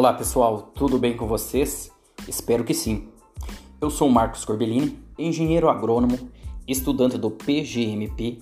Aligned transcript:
Olá 0.00 0.14
pessoal, 0.14 0.72
tudo 0.74 0.98
bem 0.98 1.14
com 1.14 1.26
vocês? 1.26 1.92
Espero 2.26 2.64
que 2.64 2.72
sim. 2.72 3.08
Eu 3.78 3.90
sou 3.90 4.08
Marcos 4.08 4.46
Corbellini, 4.46 4.98
engenheiro 5.18 5.68
agrônomo, 5.68 6.18
estudante 6.66 7.18
do 7.18 7.30
PGMP 7.30 8.38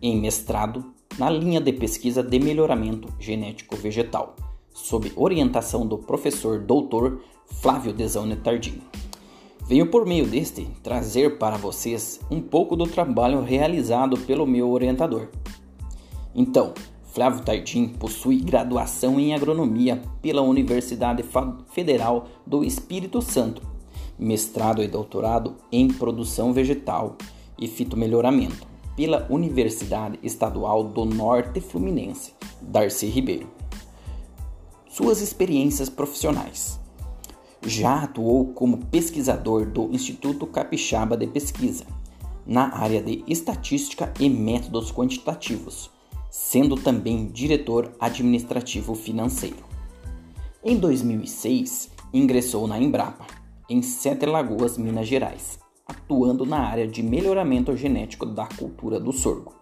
em 0.00 0.20
mestrado 0.20 0.94
na 1.18 1.28
linha 1.28 1.60
de 1.60 1.72
pesquisa 1.72 2.22
de 2.22 2.38
melhoramento 2.38 3.08
genético 3.18 3.74
vegetal, 3.74 4.36
sob 4.72 5.12
orientação 5.16 5.84
do 5.84 5.98
professor 5.98 6.60
doutor 6.60 7.20
Flávio 7.60 7.92
Desane 7.92 8.36
Tardim. 8.36 8.80
Venho 9.66 9.90
por 9.90 10.06
meio 10.06 10.28
deste 10.28 10.64
trazer 10.80 11.38
para 11.38 11.56
vocês 11.56 12.20
um 12.30 12.40
pouco 12.40 12.76
do 12.76 12.86
trabalho 12.86 13.42
realizado 13.42 14.16
pelo 14.16 14.46
meu 14.46 14.70
orientador. 14.70 15.26
Então, 16.32 16.72
Flávio 17.12 17.42
Tardim 17.42 17.88
possui 17.88 18.36
graduação 18.36 19.18
em 19.18 19.34
agronomia 19.34 20.00
pela 20.22 20.42
Universidade 20.42 21.24
Federal 21.72 22.28
do 22.46 22.62
Espírito 22.62 23.20
Santo, 23.20 23.62
mestrado 24.16 24.80
e 24.80 24.86
doutorado 24.86 25.56
em 25.72 25.88
produção 25.88 26.52
vegetal 26.52 27.16
e 27.58 27.66
fitomelhoramento 27.66 28.64
pela 28.94 29.26
Universidade 29.28 30.20
Estadual 30.22 30.84
do 30.84 31.04
Norte 31.04 31.60
Fluminense, 31.60 32.32
Darcy 32.62 33.06
Ribeiro. 33.06 33.48
Suas 34.88 35.20
experiências 35.20 35.88
profissionais. 35.88 36.78
Já 37.66 38.04
atuou 38.04 38.52
como 38.52 38.86
pesquisador 38.86 39.66
do 39.66 39.90
Instituto 39.90 40.46
Capixaba 40.46 41.16
de 41.16 41.26
Pesquisa, 41.26 41.84
na 42.46 42.72
área 42.72 43.02
de 43.02 43.24
estatística 43.26 44.12
e 44.20 44.30
métodos 44.30 44.92
quantitativos 44.92 45.90
sendo 46.42 46.74
também 46.74 47.26
diretor 47.26 47.92
administrativo 48.00 48.94
financeiro. 48.94 49.62
Em 50.64 50.78
2006, 50.78 51.90
ingressou 52.14 52.66
na 52.66 52.80
Embrapa, 52.80 53.26
em 53.68 53.82
Sete 53.82 54.24
Lagoas, 54.24 54.78
Minas 54.78 55.06
Gerais, 55.06 55.60
atuando 55.86 56.46
na 56.46 56.60
área 56.60 56.88
de 56.88 57.02
melhoramento 57.02 57.76
genético 57.76 58.24
da 58.24 58.46
cultura 58.46 58.98
do 58.98 59.12
sorgo. 59.12 59.52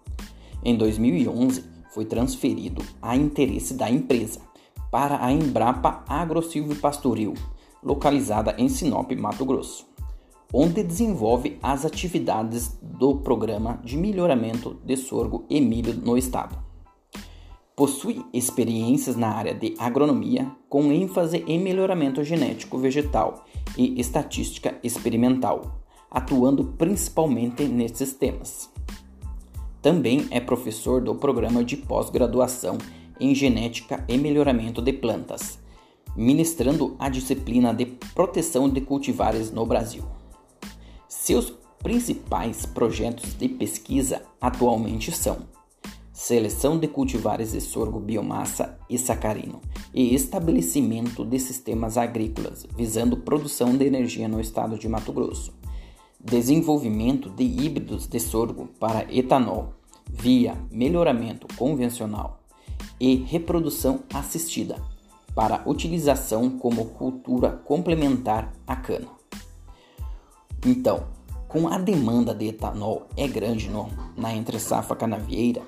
Em 0.64 0.76
2011, 0.76 1.64
foi 1.92 2.04
transferido 2.04 2.80
a 3.02 3.16
interesse 3.16 3.74
da 3.74 3.90
empresa 3.90 4.40
para 4.88 5.22
a 5.22 5.32
Embrapa 5.32 6.04
Agrosilvo 6.08 6.76
Pastoril, 6.76 7.34
localizada 7.82 8.54
em 8.56 8.68
Sinop, 8.68 9.10
Mato 9.12 9.44
Grosso 9.44 9.88
onde 10.50 10.82
desenvolve 10.82 11.58
as 11.62 11.84
atividades 11.84 12.78
do 12.80 13.16
Programa 13.16 13.78
de 13.84 13.98
Melhoramento 13.98 14.78
de 14.82 14.96
Sorgo 14.96 15.44
e 15.50 15.60
Milho 15.60 15.92
no 15.92 16.16
Estado. 16.16 16.67
Possui 17.78 18.26
experiências 18.32 19.14
na 19.14 19.28
área 19.28 19.54
de 19.54 19.76
agronomia, 19.78 20.50
com 20.68 20.90
ênfase 20.90 21.44
em 21.46 21.60
melhoramento 21.60 22.24
genético 22.24 22.76
vegetal 22.76 23.46
e 23.76 24.00
estatística 24.00 24.76
experimental, 24.82 25.80
atuando 26.10 26.74
principalmente 26.76 27.62
nesses 27.68 28.14
temas. 28.14 28.68
Também 29.80 30.26
é 30.32 30.40
professor 30.40 31.00
do 31.00 31.14
programa 31.14 31.62
de 31.62 31.76
pós-graduação 31.76 32.78
em 33.20 33.32
Genética 33.32 34.04
e 34.08 34.18
Melhoramento 34.18 34.82
de 34.82 34.92
Plantas, 34.92 35.60
ministrando 36.16 36.96
a 36.98 37.08
disciplina 37.08 37.72
de 37.72 37.86
Proteção 37.86 38.68
de 38.68 38.80
Cultivares 38.80 39.52
no 39.52 39.64
Brasil. 39.64 40.02
Seus 41.08 41.52
principais 41.80 42.66
projetos 42.66 43.34
de 43.34 43.48
pesquisa 43.48 44.22
atualmente 44.40 45.12
são 45.12 45.46
seleção 46.18 46.76
de 46.76 46.88
cultivares 46.88 47.52
de 47.52 47.60
sorgo, 47.60 48.00
biomassa 48.00 48.76
e 48.90 48.98
sacarino 48.98 49.60
e 49.94 50.16
estabelecimento 50.16 51.24
de 51.24 51.38
sistemas 51.38 51.96
agrícolas 51.96 52.66
visando 52.76 53.18
produção 53.18 53.76
de 53.76 53.86
energia 53.86 54.26
no 54.26 54.40
estado 54.40 54.76
de 54.76 54.88
Mato 54.88 55.12
Grosso, 55.12 55.54
desenvolvimento 56.18 57.30
de 57.30 57.44
híbridos 57.44 58.08
de 58.08 58.18
sorgo 58.18 58.66
para 58.80 59.06
etanol 59.14 59.74
via 60.10 60.58
melhoramento 60.72 61.46
convencional 61.54 62.40
e 62.98 63.14
reprodução 63.14 64.00
assistida 64.12 64.74
para 65.36 65.62
utilização 65.66 66.50
como 66.50 66.86
cultura 66.86 67.62
complementar 67.64 68.52
à 68.66 68.74
cana. 68.74 69.06
Então, 70.66 71.16
com 71.46 71.68
a 71.68 71.78
demanda 71.78 72.34
de 72.34 72.48
etanol 72.48 73.06
é 73.16 73.26
grande 73.26 73.70
no, 73.70 73.88
na 74.16 74.34
entre-safra 74.34 74.96
canavieira, 74.96 75.62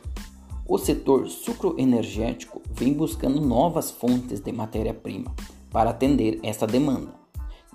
o 0.71 0.79
setor 0.79 1.29
sucroenergético 1.29 2.63
vem 2.71 2.93
buscando 2.93 3.41
novas 3.41 3.91
fontes 3.91 4.39
de 4.39 4.53
matéria-prima 4.53 5.35
para 5.69 5.91
atender 5.91 6.39
essa 6.45 6.65
demanda. 6.65 7.13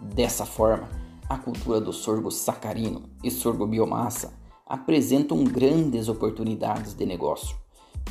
Dessa 0.02 0.46
forma, 0.46 0.90
a 1.28 1.38
cultura 1.38 1.82
do 1.82 1.92
sorgo 1.92 2.32
sacarino 2.32 3.04
e 3.22 3.30
sorgo 3.30 3.68
biomassa 3.68 4.34
apresentam 4.66 5.44
grandes 5.44 6.08
oportunidades 6.08 6.94
de 6.94 7.06
negócio, 7.06 7.58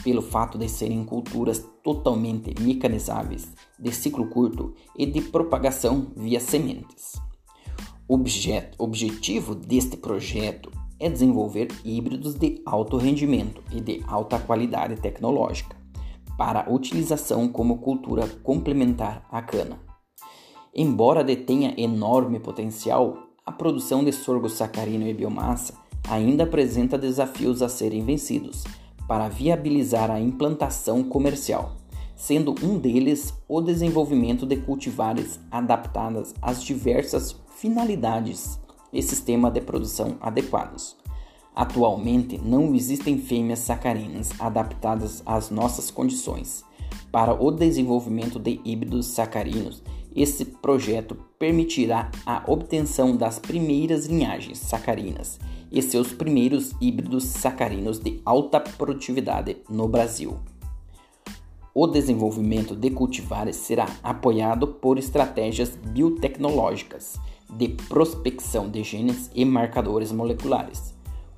pelo 0.02 0.20
fato 0.20 0.58
de 0.58 0.68
serem 0.68 1.02
culturas 1.02 1.66
totalmente 1.82 2.54
mecanizáveis, 2.60 3.48
de 3.78 3.90
ciclo 3.90 4.26
curto 4.26 4.74
e 4.98 5.06
de 5.06 5.22
propagação 5.22 6.12
via 6.14 6.40
sementes. 6.40 7.14
Objeto, 8.06 8.76
objetivo 8.78 9.54
deste 9.54 9.96
projeto 9.96 10.70
é 11.04 11.10
desenvolver 11.10 11.68
híbridos 11.84 12.34
de 12.34 12.62
alto 12.64 12.96
rendimento 12.96 13.62
e 13.70 13.78
de 13.78 14.02
alta 14.06 14.38
qualidade 14.38 14.96
tecnológica 14.96 15.76
para 16.38 16.72
utilização 16.72 17.46
como 17.46 17.76
cultura 17.78 18.26
complementar 18.42 19.22
à 19.30 19.42
cana. 19.42 19.78
Embora 20.74 21.22
detenha 21.22 21.74
enorme 21.76 22.40
potencial, 22.40 23.18
a 23.44 23.52
produção 23.52 24.02
de 24.02 24.12
sorgo 24.12 24.48
sacarino 24.48 25.06
e 25.06 25.12
biomassa 25.12 25.74
ainda 26.08 26.44
apresenta 26.44 26.96
desafios 26.96 27.60
a 27.60 27.68
serem 27.68 28.02
vencidos 28.02 28.64
para 29.06 29.28
viabilizar 29.28 30.10
a 30.10 30.18
implantação 30.18 31.04
comercial, 31.04 31.76
sendo 32.16 32.54
um 32.62 32.78
deles 32.78 33.34
o 33.46 33.60
desenvolvimento 33.60 34.46
de 34.46 34.56
cultivares 34.56 35.38
adaptadas 35.50 36.34
às 36.40 36.64
diversas 36.64 37.36
finalidades 37.56 38.63
e 38.94 39.02
sistema 39.02 39.50
de 39.50 39.60
produção 39.60 40.16
adequados. 40.20 40.96
Atualmente 41.54 42.38
não 42.38 42.74
existem 42.74 43.18
fêmeas 43.18 43.60
sacarinas 43.60 44.30
adaptadas 44.40 45.22
às 45.26 45.50
nossas 45.50 45.90
condições. 45.90 46.64
Para 47.12 47.34
o 47.34 47.50
desenvolvimento 47.50 48.38
de 48.38 48.60
híbridos 48.64 49.06
sacarinos, 49.06 49.82
esse 50.14 50.44
projeto 50.44 51.16
permitirá 51.38 52.10
a 52.24 52.42
obtenção 52.46 53.16
das 53.16 53.38
primeiras 53.38 54.06
linhagens 54.06 54.58
sacarinas 54.58 55.38
e 55.70 55.82
seus 55.82 56.12
primeiros 56.12 56.72
híbridos 56.80 57.24
sacarinos 57.24 57.98
de 57.98 58.20
alta 58.24 58.60
produtividade 58.60 59.56
no 59.68 59.88
Brasil. 59.88 60.36
O 61.74 61.88
desenvolvimento 61.88 62.76
de 62.76 62.90
cultivares 62.90 63.56
será 63.56 63.88
apoiado 64.00 64.68
por 64.68 64.96
estratégias 64.96 65.70
biotecnológicas 65.70 67.18
de 67.56 67.68
prospecção 67.68 68.68
de 68.68 68.82
genes 68.82 69.30
e 69.34 69.44
marcadores 69.44 70.10
moleculares, 70.10 70.94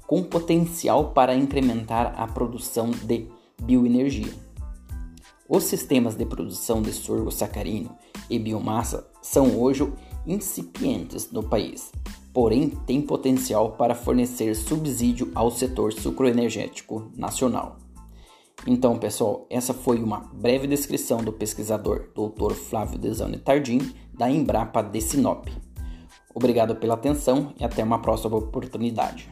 com 0.07 0.23
potencial 0.23 1.13
para 1.13 1.35
incrementar 1.35 2.15
a 2.17 2.27
produção 2.27 2.91
de 2.91 3.27
bioenergia. 3.63 4.33
Os 5.49 5.65
sistemas 5.65 6.15
de 6.15 6.27
produção 6.27 6.83
de 6.83 6.93
sorgo 6.93 7.31
sacarino 7.31 7.97
e 8.29 8.39
biomassa 8.39 9.09
são 9.23 9.59
hoje 9.61 9.93
incipientes 10.27 11.31
no 11.31 11.43
país, 11.43 11.93
porém 12.33 12.69
têm 12.69 13.01
potencial 13.01 13.73
para 13.73 13.95
fornecer 13.95 14.55
subsídio 14.57 15.31
ao 15.35 15.51
setor 15.51 15.93
sucroenergético 15.93 17.11
nacional. 17.17 17.79
Então, 18.67 18.99
pessoal, 18.99 19.47
essa 19.49 19.73
foi 19.73 20.03
uma 20.03 20.21
breve 20.33 20.67
descrição 20.67 21.23
do 21.23 21.33
pesquisador 21.33 22.09
Dr. 22.15 22.55
Flávio 22.55 22.99
Desane 22.99 23.39
Tardim, 23.39 23.93
da 24.13 24.29
Embrapa 24.29 24.83
de 24.83 25.01
Sinop. 25.01 25.47
Obrigado 26.37 26.77
pela 26.77 26.93
atenção 26.93 27.55
e 27.59 27.65
até 27.65 27.83
uma 27.83 28.03
próxima 28.03 28.37
oportunidade. 28.37 29.27